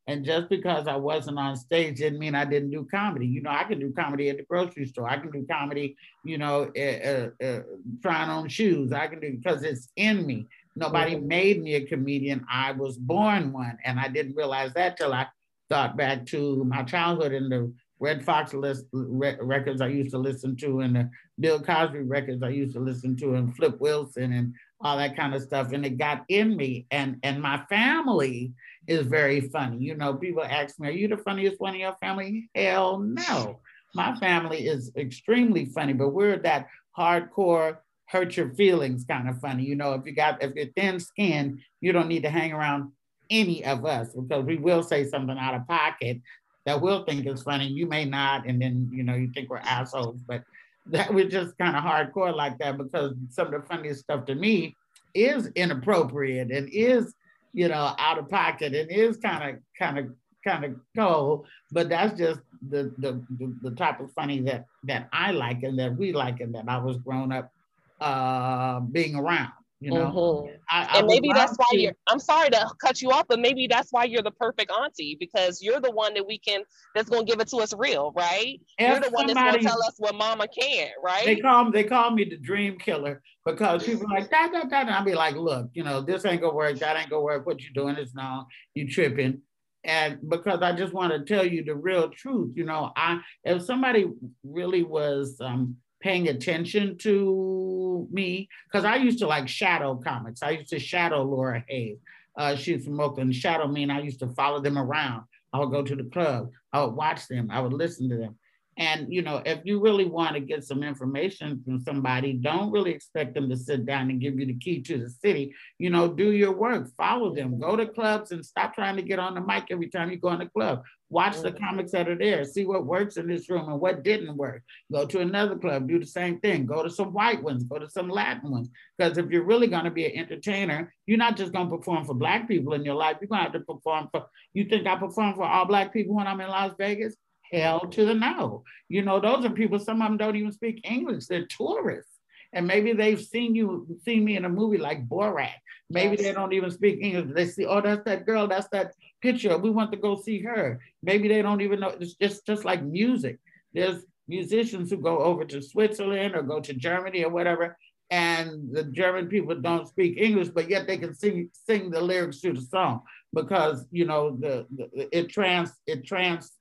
[0.08, 3.28] and just because I wasn't on stage didn't mean I didn't do comedy.
[3.28, 5.10] You know, I can do comedy at the grocery store.
[5.10, 7.62] I can do comedy, you know, uh, uh,
[8.02, 8.92] trying on shoes.
[8.94, 10.48] I can do because it's in me.
[10.76, 12.46] Nobody made me a comedian.
[12.50, 13.78] I was born one.
[13.84, 15.28] And I didn't realize that till I
[15.70, 20.18] thought back to my childhood and the Redd Foxx list, re- records I used to
[20.18, 24.34] listen to and the Bill Cosby records I used to listen to and Flip Wilson
[24.34, 25.72] and all that kind of stuff.
[25.72, 26.88] And it got in me.
[26.90, 28.54] And, and my family
[28.88, 29.78] is very funny.
[29.78, 32.50] You know, people ask me, Are you the funniest one in your family?
[32.56, 33.60] Hell no.
[33.94, 36.68] My family is extremely funny, but we're that
[36.98, 39.64] hardcore hurt your feelings kind of funny.
[39.64, 42.92] You know, if you got if you're thin skinned, you don't need to hang around
[43.30, 46.22] any of us because we will say something out of pocket
[46.66, 47.68] that we'll think is funny.
[47.68, 50.44] You may not, and then you know, you think we're assholes, but
[50.88, 54.36] that we're just kind of hardcore like that because some of the funniest stuff to
[54.36, 54.76] me
[55.14, 57.14] is inappropriate and is
[57.54, 58.74] you know, out of pocket.
[58.74, 60.06] And it is kind of, kind of,
[60.44, 65.08] kind of cold, but that's just the, the the the type of funny that that
[65.14, 67.52] I like and that we like and that I was grown up
[68.00, 69.52] uh, being around.
[69.82, 70.56] You know, mm-hmm.
[70.70, 71.94] I, I and maybe that's why to, you're.
[72.08, 75.60] I'm sorry to cut you off, but maybe that's why you're the perfect auntie because
[75.60, 76.62] you're the one that we can.
[76.94, 78.62] That's gonna give it to us real, right?
[78.80, 81.26] You're the one that's gonna tell us what Mama can, right?
[81.26, 84.88] They call they call me the dream killer because people are like that that that.
[84.88, 86.78] I'll be like, look, you know, this ain't gonna work.
[86.78, 87.48] That ain't gonna work.
[87.48, 89.42] What you doing is now you tripping
[89.84, 93.64] and because I just want to tell you the real truth, you know, I if
[93.64, 94.12] somebody
[94.44, 100.42] really was um, paying attention to me, because I used to like shadow comics.
[100.44, 102.00] I used to shadow Laura Hayes.
[102.38, 103.36] Uh, she's from Oakland.
[103.36, 105.24] Shadow mean I used to follow them around.
[105.54, 106.50] I would go to the club.
[106.74, 107.50] I would watch them.
[107.52, 108.38] I would listen to them.
[108.78, 112.92] And you know, if you really want to get some information from somebody, don't really
[112.92, 115.54] expect them to sit down and give you the key to the city.
[115.78, 119.20] You know, do your work, follow them, go to clubs and stop trying to get
[119.20, 120.84] on the mic every time you go in the club.
[121.12, 124.36] Watch the comics that are there, see what works in this room and what didn't
[124.38, 124.64] work.
[124.92, 126.66] Go to another club, do the same thing.
[126.66, 128.70] Go to some white ones, go to some Latin ones.
[128.98, 132.06] Because if you're really going to be an entertainer, you're not just going to perform
[132.06, 133.18] for black people in your life.
[133.20, 134.26] You're going to have to perform for.
[134.54, 137.16] You think I perform for all black people when I'm in Las Vegas?
[137.52, 138.64] hell to the no.
[138.90, 142.11] You know, those are people, some of them don't even speak English, they're tourists.
[142.54, 145.54] And maybe they've seen you, seen me in a movie like Borat.
[145.90, 146.26] Maybe yes.
[146.26, 147.34] they don't even speak English.
[147.34, 149.58] They see, oh, that's that girl, that's that picture.
[149.58, 150.80] We want to go see her.
[151.04, 151.96] Maybe they don't even know.
[152.00, 153.40] It's just, just like music.
[153.74, 157.78] There's musicians who go over to Switzerland or go to Germany or whatever,
[158.10, 162.42] and the German people don't speak English, but yet they can sing sing the lyrics
[162.42, 163.02] to the song
[163.34, 166.52] because you know the, the it trans it trans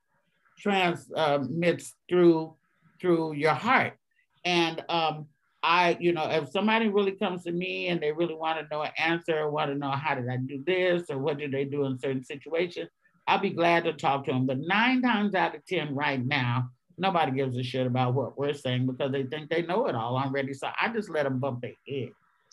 [0.59, 2.55] transmits through
[3.01, 3.95] through your heart.
[4.45, 5.27] And um,
[5.63, 8.83] I, you know, if somebody really comes to me and they really want to know
[8.83, 11.85] an answer, want to know how did I do this or what did they do
[11.85, 12.89] in certain situations,
[13.27, 14.47] I'll be glad to talk to them.
[14.47, 18.55] But nine times out of 10 right now, nobody gives a shit about what we're
[18.55, 20.55] saying because they think they know it all already.
[20.55, 22.11] So I just let them bump their head.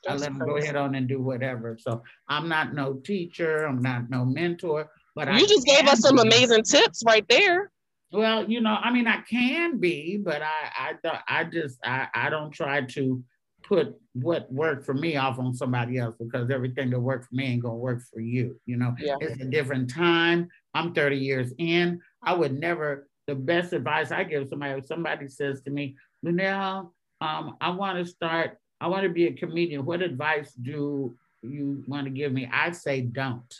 [0.07, 1.77] I let them go ahead on and do whatever.
[1.79, 5.99] So I'm not no teacher, I'm not no mentor, but you I just gave us
[5.99, 7.71] some amazing tips right there.
[8.11, 12.29] Well, you know, I mean, I can be, but I, I, I just, I, I
[12.29, 13.23] don't try to
[13.63, 17.47] put what worked for me off on somebody else because everything that worked for me
[17.47, 18.59] ain't gonna work for you.
[18.65, 19.15] You know, yeah.
[19.19, 20.47] it's a different time.
[20.73, 21.99] I'm 30 years in.
[22.23, 23.07] I would never.
[23.27, 27.97] The best advice I give somebody, if somebody says to me, Luenell, um, I want
[27.97, 28.57] to start.
[28.79, 29.83] I want to be a comedian.
[29.83, 32.49] What advice do you want to give me?
[32.53, 33.53] I say don't.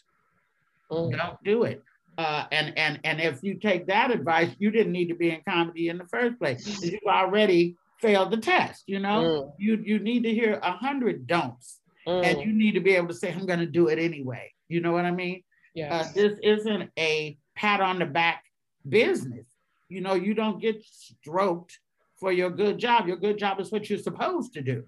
[0.90, 1.18] Mm.
[1.18, 1.84] Don't do it
[2.18, 5.42] uh, and and and if you take that advice, you didn't need to be in
[5.48, 6.66] comedy in the first place.
[6.82, 8.84] You already failed the test.
[8.88, 9.52] You know, mm.
[9.60, 12.26] you you need to hear a hundred don'ts, mm.
[12.26, 14.82] and you need to be able to say, "I'm going to do it anyway." You
[14.82, 15.44] know what I mean?
[15.76, 15.94] Yeah.
[15.94, 18.44] Uh, this isn't a pat on the back
[18.88, 19.46] business.
[19.88, 21.78] You know, you don't get stroked
[22.20, 23.08] for your good job.
[23.08, 24.84] Your good job is what you're supposed to do.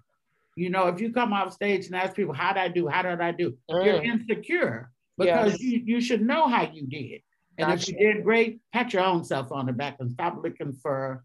[0.58, 2.88] You know, if you come off stage and ask people, "How did I do?
[2.88, 3.86] How did I do?" Mm.
[3.86, 5.62] You're insecure because yes.
[5.62, 7.22] you, you should know how you did.
[7.58, 7.82] And gotcha.
[7.82, 11.24] if you did great, pat your own self on the back and stop looking for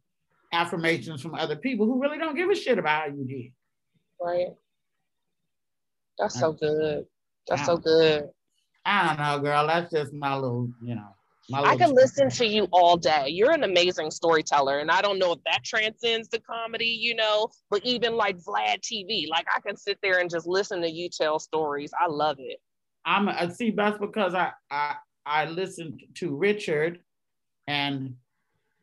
[0.53, 3.53] affirmations from other people who really don't give a shit about how you did.
[4.21, 4.49] Right.
[6.19, 7.07] That's so good.
[7.49, 8.29] That's so good.
[8.85, 9.67] I don't know, girl.
[9.67, 11.15] That's just my little, you know.
[11.53, 13.29] I can listen to you all day.
[13.29, 14.79] You're an amazing storyteller.
[14.79, 18.81] And I don't know if that transcends to comedy, you know, but even like Vlad
[18.81, 21.93] TV, like I can sit there and just listen to you tell stories.
[22.01, 22.61] I love it.
[23.05, 27.01] I'm I see that's because I I I listened to Richard
[27.67, 28.15] and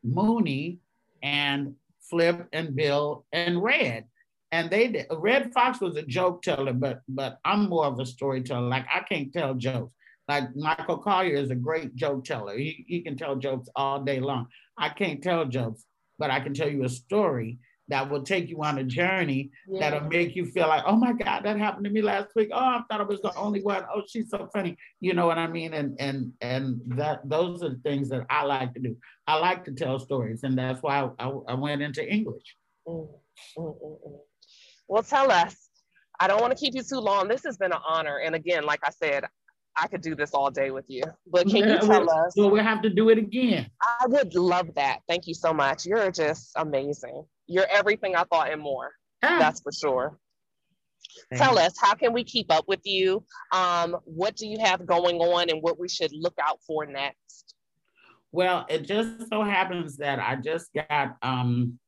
[0.02, 0.78] Mooney
[1.22, 4.04] and Flip and Bill and Redd.
[4.50, 5.06] And they did.
[5.10, 8.68] Redd Foxx was a joke teller, but but I'm more of a storyteller.
[8.68, 9.94] Like I can't tell jokes.
[10.28, 12.56] Like Michael Colyar is a great joke teller.
[12.56, 14.46] He, he can tell jokes all day long.
[14.78, 15.84] I can't tell jokes,
[16.18, 19.80] but I can tell you a story that will take you on a journey yeah.
[19.80, 22.50] that'll make you feel like, oh my God, that happened to me last week.
[22.52, 23.84] Oh, I thought I was the only one.
[23.94, 24.76] Oh, she's so funny.
[25.00, 25.74] You know what I mean?
[25.74, 28.96] And and and that those are the things that I like to do.
[29.26, 32.56] I like to tell stories, and that's why I, I, I went into English.
[32.86, 33.08] Mm,
[33.58, 34.18] mm, mm, mm.
[34.88, 35.56] well, tell us.
[36.20, 37.26] I don't want to keep you too long.
[37.26, 38.18] This has been an honor.
[38.18, 39.24] And again, like I said,
[39.76, 41.02] I could do this all day with you.
[41.26, 42.34] But can you tell us?
[42.36, 43.66] So we'll have to do it again.
[43.82, 45.00] I would love that.
[45.08, 45.84] Thank you so much.
[45.84, 48.92] You're just amazing you're everything I thought and more.
[49.22, 49.36] Ah.
[49.38, 50.18] That's for sure.
[51.30, 51.44] Thanks.
[51.44, 53.24] Tell us, how can we keep up with you?
[53.52, 57.54] Um, what do you have going on and what we should look out for next?
[58.30, 61.78] Well, it just so happens that I just got, um,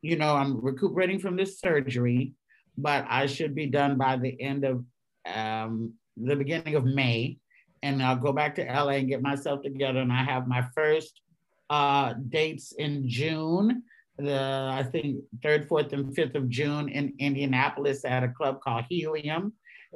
[0.00, 2.32] you know, I'm recuperating from this surgery,
[2.78, 4.84] but I should be done by the end of
[5.26, 7.38] um, the beginning of May,
[7.82, 10.00] and I'll go back to LA and get myself together.
[10.00, 11.20] And I have my first
[11.68, 13.82] uh, dates in June.
[14.18, 18.84] The I think third, fourth, and fifth of June in Indianapolis at a club called
[18.88, 19.52] Helium.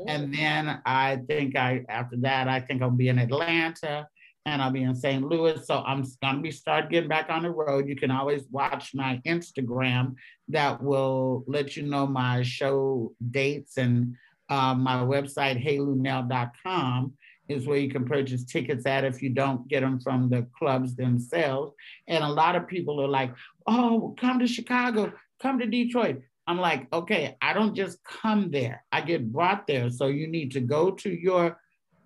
[0.07, 4.07] And then I think I after that I think I'll be in Atlanta
[4.47, 5.23] and I'll be in St.
[5.23, 5.65] Louis.
[5.67, 7.89] So I'm gonna be start getting back on the road.
[7.89, 10.15] You can always watch my Instagram
[10.49, 14.15] that will let you know my show dates and
[14.49, 17.13] uh, my website heyluenell.com
[17.49, 20.95] is where you can purchase tickets at if you don't get them from the clubs
[20.95, 21.75] themselves.
[22.07, 23.35] And a lot of people are like,
[23.67, 26.23] oh, come to Chicago, come to Detroit.
[26.47, 28.85] I'm like, okay, I don't just come there.
[28.91, 29.91] I get brought there.
[29.91, 31.59] So you need to go to your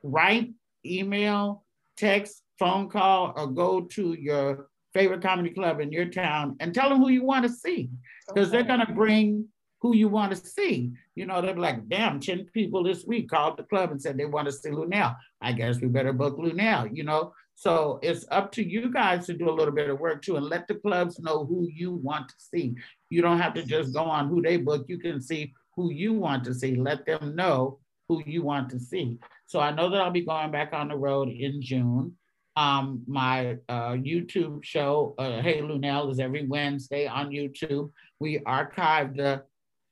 [0.03, 0.53] right
[0.85, 1.65] email,
[1.97, 6.89] text, phone call, or go to your favorite comedy club in your town and tell
[6.89, 7.91] them who you want to see.
[8.29, 8.59] Because okay.
[8.59, 9.47] they're gonna bring
[9.87, 10.93] who you want to see.
[11.15, 14.25] You know, they're like, damn, 10 people this week called the club and said they
[14.25, 15.17] want to see Luenell.
[15.41, 17.33] I guess we better book Luenell, you know.
[17.55, 20.47] So it's up to you guys to do a little bit of work too and
[20.47, 22.75] let the clubs know who you want to see.
[23.11, 24.87] You don't have to just go on who they book.
[24.89, 26.75] You can see who you want to see.
[26.75, 27.79] Let them know
[28.09, 29.19] who you want to see.
[29.47, 32.17] So I know that I'll be going back on the road in June.
[32.57, 37.91] Um, my uh, YouTube show, uh, Hey Luenell, is every Wednesday on YouTube.
[38.19, 39.43] We archive the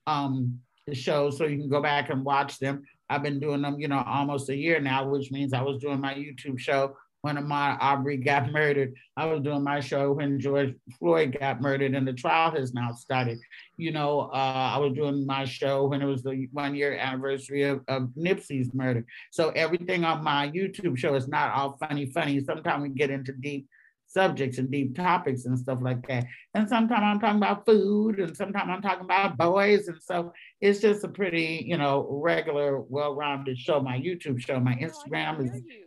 [0.07, 2.83] um, the shows so you can go back and watch them.
[3.09, 6.01] I've been doing them, you know, almost a year now, which means I was doing
[6.01, 8.95] my YouTube show when Ahmaud Arbery got murdered.
[9.17, 12.93] I was doing my show when George Floyd got murdered and the trial has now
[12.93, 13.39] started.
[13.79, 17.63] You know, uh, I was doing my show when it was the one year anniversary
[17.63, 19.07] of, of Nipsey's murder.
[19.31, 22.45] So everything on my YouTube show is not all funny, funny.
[22.45, 23.69] Sometimes we get into deep
[24.15, 26.25] subjects and deep topics and stuff like that.
[26.55, 29.89] And sometimes I'm talking about food and sometimes I'm talking about boys.
[29.89, 33.81] And so it's just a pretty, you know, regular, well-rounded show.
[33.81, 35.85] My YouTube show, my oh, Instagram is you.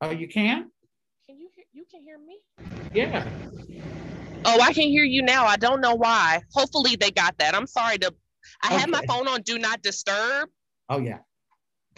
[0.00, 0.70] Oh, you can?
[1.26, 1.64] Can you hear?
[1.72, 2.38] You can hear me?
[2.94, 3.28] Yeah.
[4.44, 5.44] Oh, I can hear you now.
[5.44, 6.40] I don't know why.
[6.54, 7.54] Hopefully they got that.
[7.54, 8.14] I'm sorry to.
[8.62, 8.78] I okay.
[8.78, 10.48] had my phone on do not disturb.
[10.88, 11.18] Oh yeah.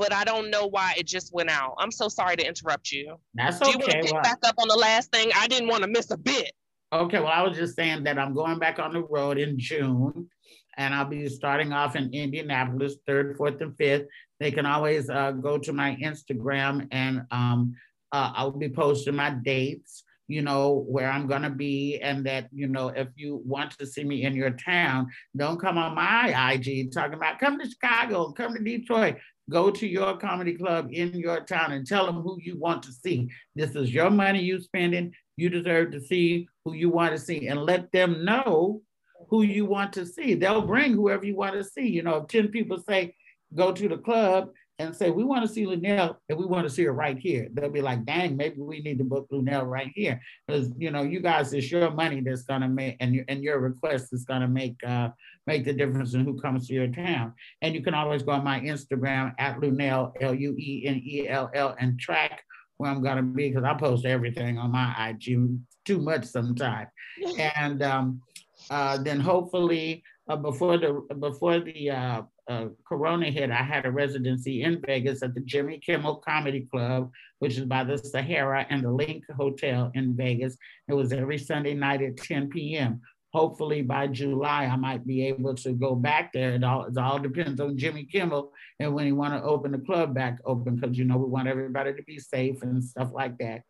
[0.01, 1.75] But I don't know why it just went out.
[1.77, 3.17] I'm so sorry to interrupt you.
[3.35, 3.73] That's okay.
[3.73, 5.31] Do you want to pick well, back up on the last thing?
[5.37, 6.53] I didn't want to miss a bit.
[6.91, 10.31] Okay, well, I was just saying that I'm going back on the road in June,
[10.79, 14.07] and I'll be starting off in Indianapolis, third, fourth, and fifth.
[14.39, 17.77] They can always uh, go to my Instagram and um,
[18.11, 21.99] uh, I'll be posting my dates, you know, where I'm going to be.
[22.01, 25.77] And that, you know, if you want to see me in your town, don't come
[25.77, 29.17] on my IG talking about come to Chicago, come to Detroit.
[29.51, 32.93] Go to your comedy club in your town and tell them who you want to
[32.93, 33.29] see.
[33.57, 35.13] This is your money you're spending.
[35.37, 38.83] You deserve to see who you want to see and let them know
[39.29, 40.35] who you want to see.
[40.35, 41.89] They'll bring whoever you want to see.
[41.89, 43.15] You know, if 10 people say,
[43.55, 46.71] go to the club and say, we want to see Luenell and we want to
[46.71, 47.49] see her right here.
[47.53, 50.21] They'll be like, dang, maybe we need to book Luenell right here.
[50.47, 53.43] Because, you know, you guys, it's your money that's going to make, and your, and
[53.43, 55.11] your request is going to make, uh,
[55.47, 57.35] make the difference in who comes to your town.
[57.61, 62.43] And you can always go on my Instagram at Luenell, L-U-E-N-E-L-L, and track
[62.79, 65.39] where I'm going to be because I post everything on my IG
[65.85, 66.89] too much sometimes.
[67.39, 68.23] and um,
[68.71, 73.93] uh, then hopefully uh, before the before the uh, uh, Corona hit, I had a
[73.93, 78.83] residency in Vegas at the Jimmy Kimmel Comedy Club, which is by the Sahara and
[78.83, 80.57] the LINQ Hotel in Vegas.
[80.89, 83.03] It was every Sunday night at 10 p.m.
[83.33, 86.51] Hopefully by July, I might be able to go back there.
[86.55, 89.79] It all, it all depends on Jimmy Kimmel and when he want to open the
[89.79, 93.39] club back open, because you know we want everybody to be safe and stuff like
[93.39, 93.63] that.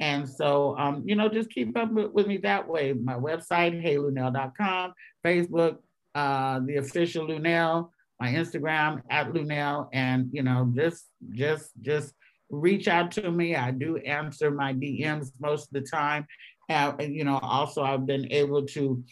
[0.00, 2.92] And so, um, you know, just keep up with me that way.
[2.94, 4.92] My website, heyluenell.com,
[5.24, 5.76] Facebook,
[6.16, 7.90] uh, the official Luenell,
[8.24, 12.14] my Instagram at Luenell, and you know, just just just
[12.48, 13.54] reach out to me.
[13.54, 16.26] I do answer my DMs most of the time.
[16.70, 19.04] and you know, also I've been able to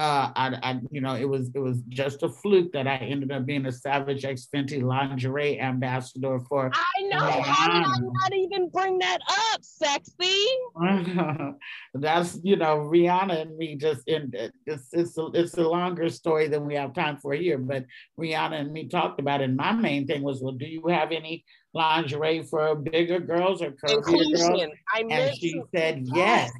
[0.00, 3.32] uh, I, I, you know, it was it was just a fluke that I ended
[3.32, 6.70] up being a Savage X Fenty lingerie ambassador for.
[6.72, 7.18] I know.
[7.18, 9.20] How did I not even bring that
[9.52, 10.46] up, sexy?
[11.94, 14.30] That's you know, Rihanna and me just in
[14.66, 17.58] it's it's a, it's a longer story than we have time for here.
[17.58, 17.84] But
[18.20, 19.44] Rihanna and me talked about it.
[19.44, 21.44] And my main thing was, well, do you have any
[21.74, 24.62] lingerie for bigger girls or curvier girls?
[24.94, 26.52] I and she said yes.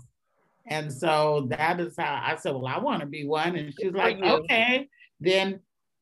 [0.70, 3.56] And so that is how I said, Well, I want to be one.
[3.56, 4.88] And she's like, Okay.
[5.20, 5.60] Then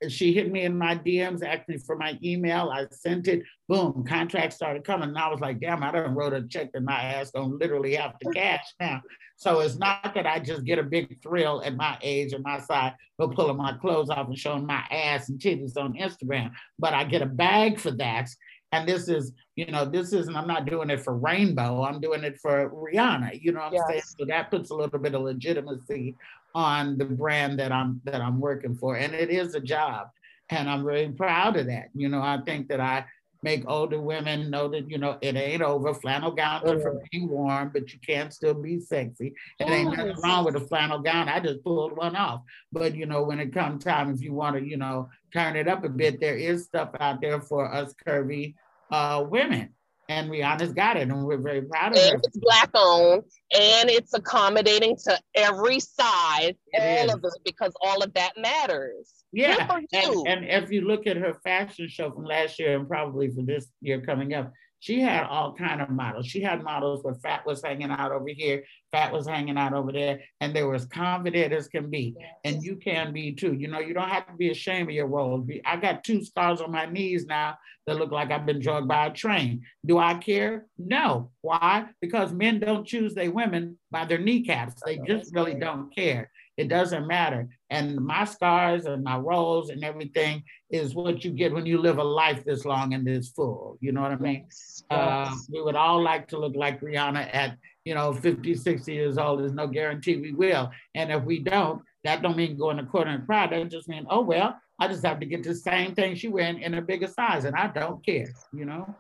[0.09, 2.71] she hit me in my DMs, asked me for my email.
[2.71, 3.43] I sent it.
[3.69, 5.09] Boom, contracts started coming.
[5.09, 7.95] And I was like, damn, I done wrote a check that my ass don't literally
[7.95, 9.01] have to cash now.
[9.37, 12.61] So it's not that I just get a big thrill at my age and my
[12.61, 16.95] size for pulling my clothes off and showing my ass and titties on Instagram, but
[16.95, 18.29] I get a bag for that
[18.73, 22.25] And this is, you know, this isn't, I'm not doing it for Rainbow, I'm doing
[22.25, 23.41] it for Rihanna.
[23.41, 23.85] You know what I'm yes.
[23.89, 24.03] saying?
[24.19, 26.15] So that puts a little bit of legitimacy
[26.55, 28.97] on the brand that I'm that I'm working for.
[28.97, 30.09] And it is a job.
[30.49, 31.89] And I'm really proud of that.
[31.95, 33.05] You know, I think that I
[33.47, 35.95] make older women know that you know it ain't over.
[35.95, 39.35] Flannel gowns are for being warm, but you can still be sexy.
[39.61, 41.29] It ain't nothing wrong with a flannel gown.
[41.29, 42.41] I just pulled one off.
[42.73, 45.69] But you know, when it comes time, if you want to, you know, turn it
[45.69, 48.55] up a bit, there is stuff out there for us curvy
[48.91, 49.71] uh, women.
[50.09, 52.21] And Rihanna's got it, and we're very proud of and her.
[52.25, 57.15] It's black owned, and it's accommodating to every size, it all is.
[57.15, 59.25] of it, because all of that matters.
[59.37, 63.29] Yeah, and, and if you look at her fashion show from last year and probably
[63.29, 66.27] for this year coming up, she had all kind of models.
[66.27, 69.93] She had models where fat was hanging out over here, fat was hanging out over
[69.93, 72.15] there, and they were as confident as can be.
[72.45, 73.53] And you can be too.
[73.53, 75.47] You know, you don't have to be ashamed of your roles.
[75.67, 79.07] I got two scars on my knees now that look like I've been drugged by
[79.07, 79.63] a train.
[79.85, 80.67] Do I care?
[80.79, 81.31] No.
[81.43, 81.87] Why?
[82.01, 84.81] Because men don't choose their women by their kneecaps.
[84.87, 86.31] They just really don't care.
[86.57, 87.49] It doesn't matter.
[87.71, 91.99] And my scars and my roles and everything is what you get when you live
[91.99, 93.77] a life this long and this full.
[93.81, 94.45] You know what I mean?
[94.45, 94.83] Yes.
[94.91, 99.19] Uh, we would all like to look like Rihanna at, you know, 50, 60 years
[99.19, 99.41] old.
[99.41, 100.71] There's no guarantee we will.
[100.95, 103.47] And if we don't, that don't mean going to court and cry.
[103.49, 106.61] That just mean, oh, well, I just have to get the same thing she wearing
[106.61, 108.95] in a bigger size and I don't care, you know?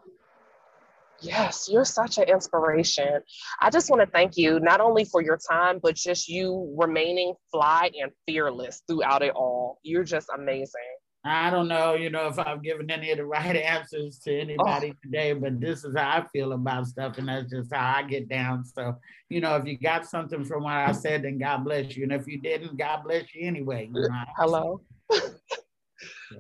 [1.21, 3.21] Yes, you're such an inspiration.
[3.61, 7.35] I just want to thank you not only for your time, but just you remaining
[7.51, 9.79] fly and fearless throughout it all.
[9.83, 10.83] You're just amazing.
[11.29, 14.41] I don't know, you know, if I've given any of the right answers to oh.
[14.41, 14.99] anybody oh.
[15.03, 18.29] today, but this is how I feel about stuff, and that's just how I get
[18.29, 18.64] down.
[18.64, 18.97] So,
[19.29, 22.12] you know, if you got something from what I said, then God bless you, and
[22.12, 23.91] if you didn't, God bless you anyway.
[23.93, 24.25] You uh, know?
[24.37, 24.81] Hello.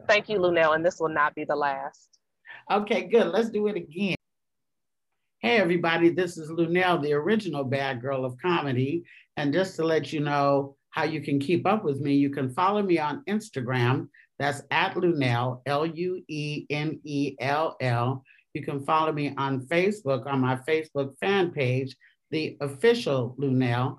[0.08, 2.18] Thank you, Luenell, and this will not be the last.
[2.70, 3.28] Okay, good.
[3.28, 4.15] Let's do it again.
[5.46, 9.04] Hey, everybody, this is Luenell, the original bad girl of comedy.
[9.36, 12.52] And just to let you know how you can keep up with me, you can
[12.52, 14.08] follow me on Instagram.
[14.40, 18.24] That's at Luenell, L U E N E L L.
[18.54, 21.96] You can follow me on Facebook on my Facebook fan page,
[22.32, 23.98] The Official Luenell.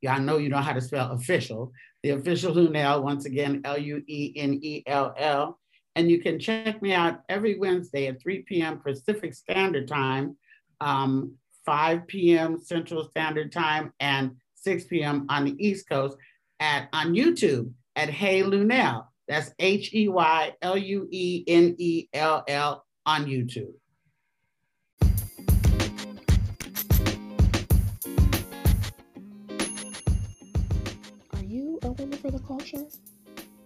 [0.00, 1.70] Yeah, I know you know how to spell official.
[2.02, 5.60] The Official Luenell, once again, L U E N E L L.
[5.94, 8.80] And you can check me out every Wednesday at 3 p.m.
[8.80, 10.36] Pacific Standard Time
[10.82, 12.58] um, 5 p.m.
[12.58, 15.26] Central Standard Time and 6 p.m.
[15.28, 16.16] on the East Coast
[16.60, 19.06] at on YouTube at Hey Luenell.
[19.28, 23.72] That's H E Y L U E N E L L on YouTube.
[31.32, 32.84] Are you a woman for the culture?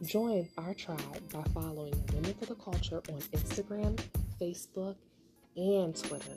[0.03, 1.01] Join our tribe
[1.33, 3.99] by following Women for the Culture on Instagram,
[4.39, 4.97] Facebook,
[5.57, 6.37] and Twitter.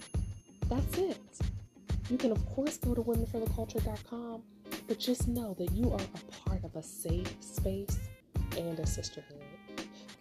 [0.70, 1.17] That's it.
[2.09, 4.43] You can, of course, go to womenfortheculture.com,
[4.88, 7.99] but just know that you are a part of a safe space
[8.55, 9.41] and a sisterhood.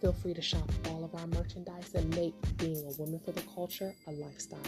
[0.01, 3.41] Feel free to shop all of our merchandise and make being a woman for the
[3.53, 4.59] culture a lifestyle.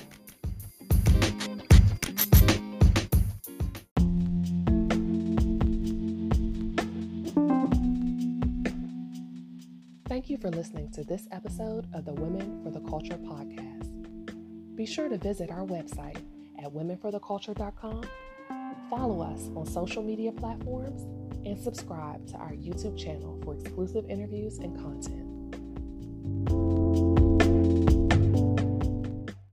[10.08, 13.71] Thank you for listening to this episode of the Women for the Culture podcast.
[14.82, 16.18] Be sure to visit our website
[16.58, 18.04] at womenfortheculture.com,
[18.90, 21.04] follow us on social media platforms,
[21.46, 26.81] and subscribe to our YouTube channel for exclusive interviews and content.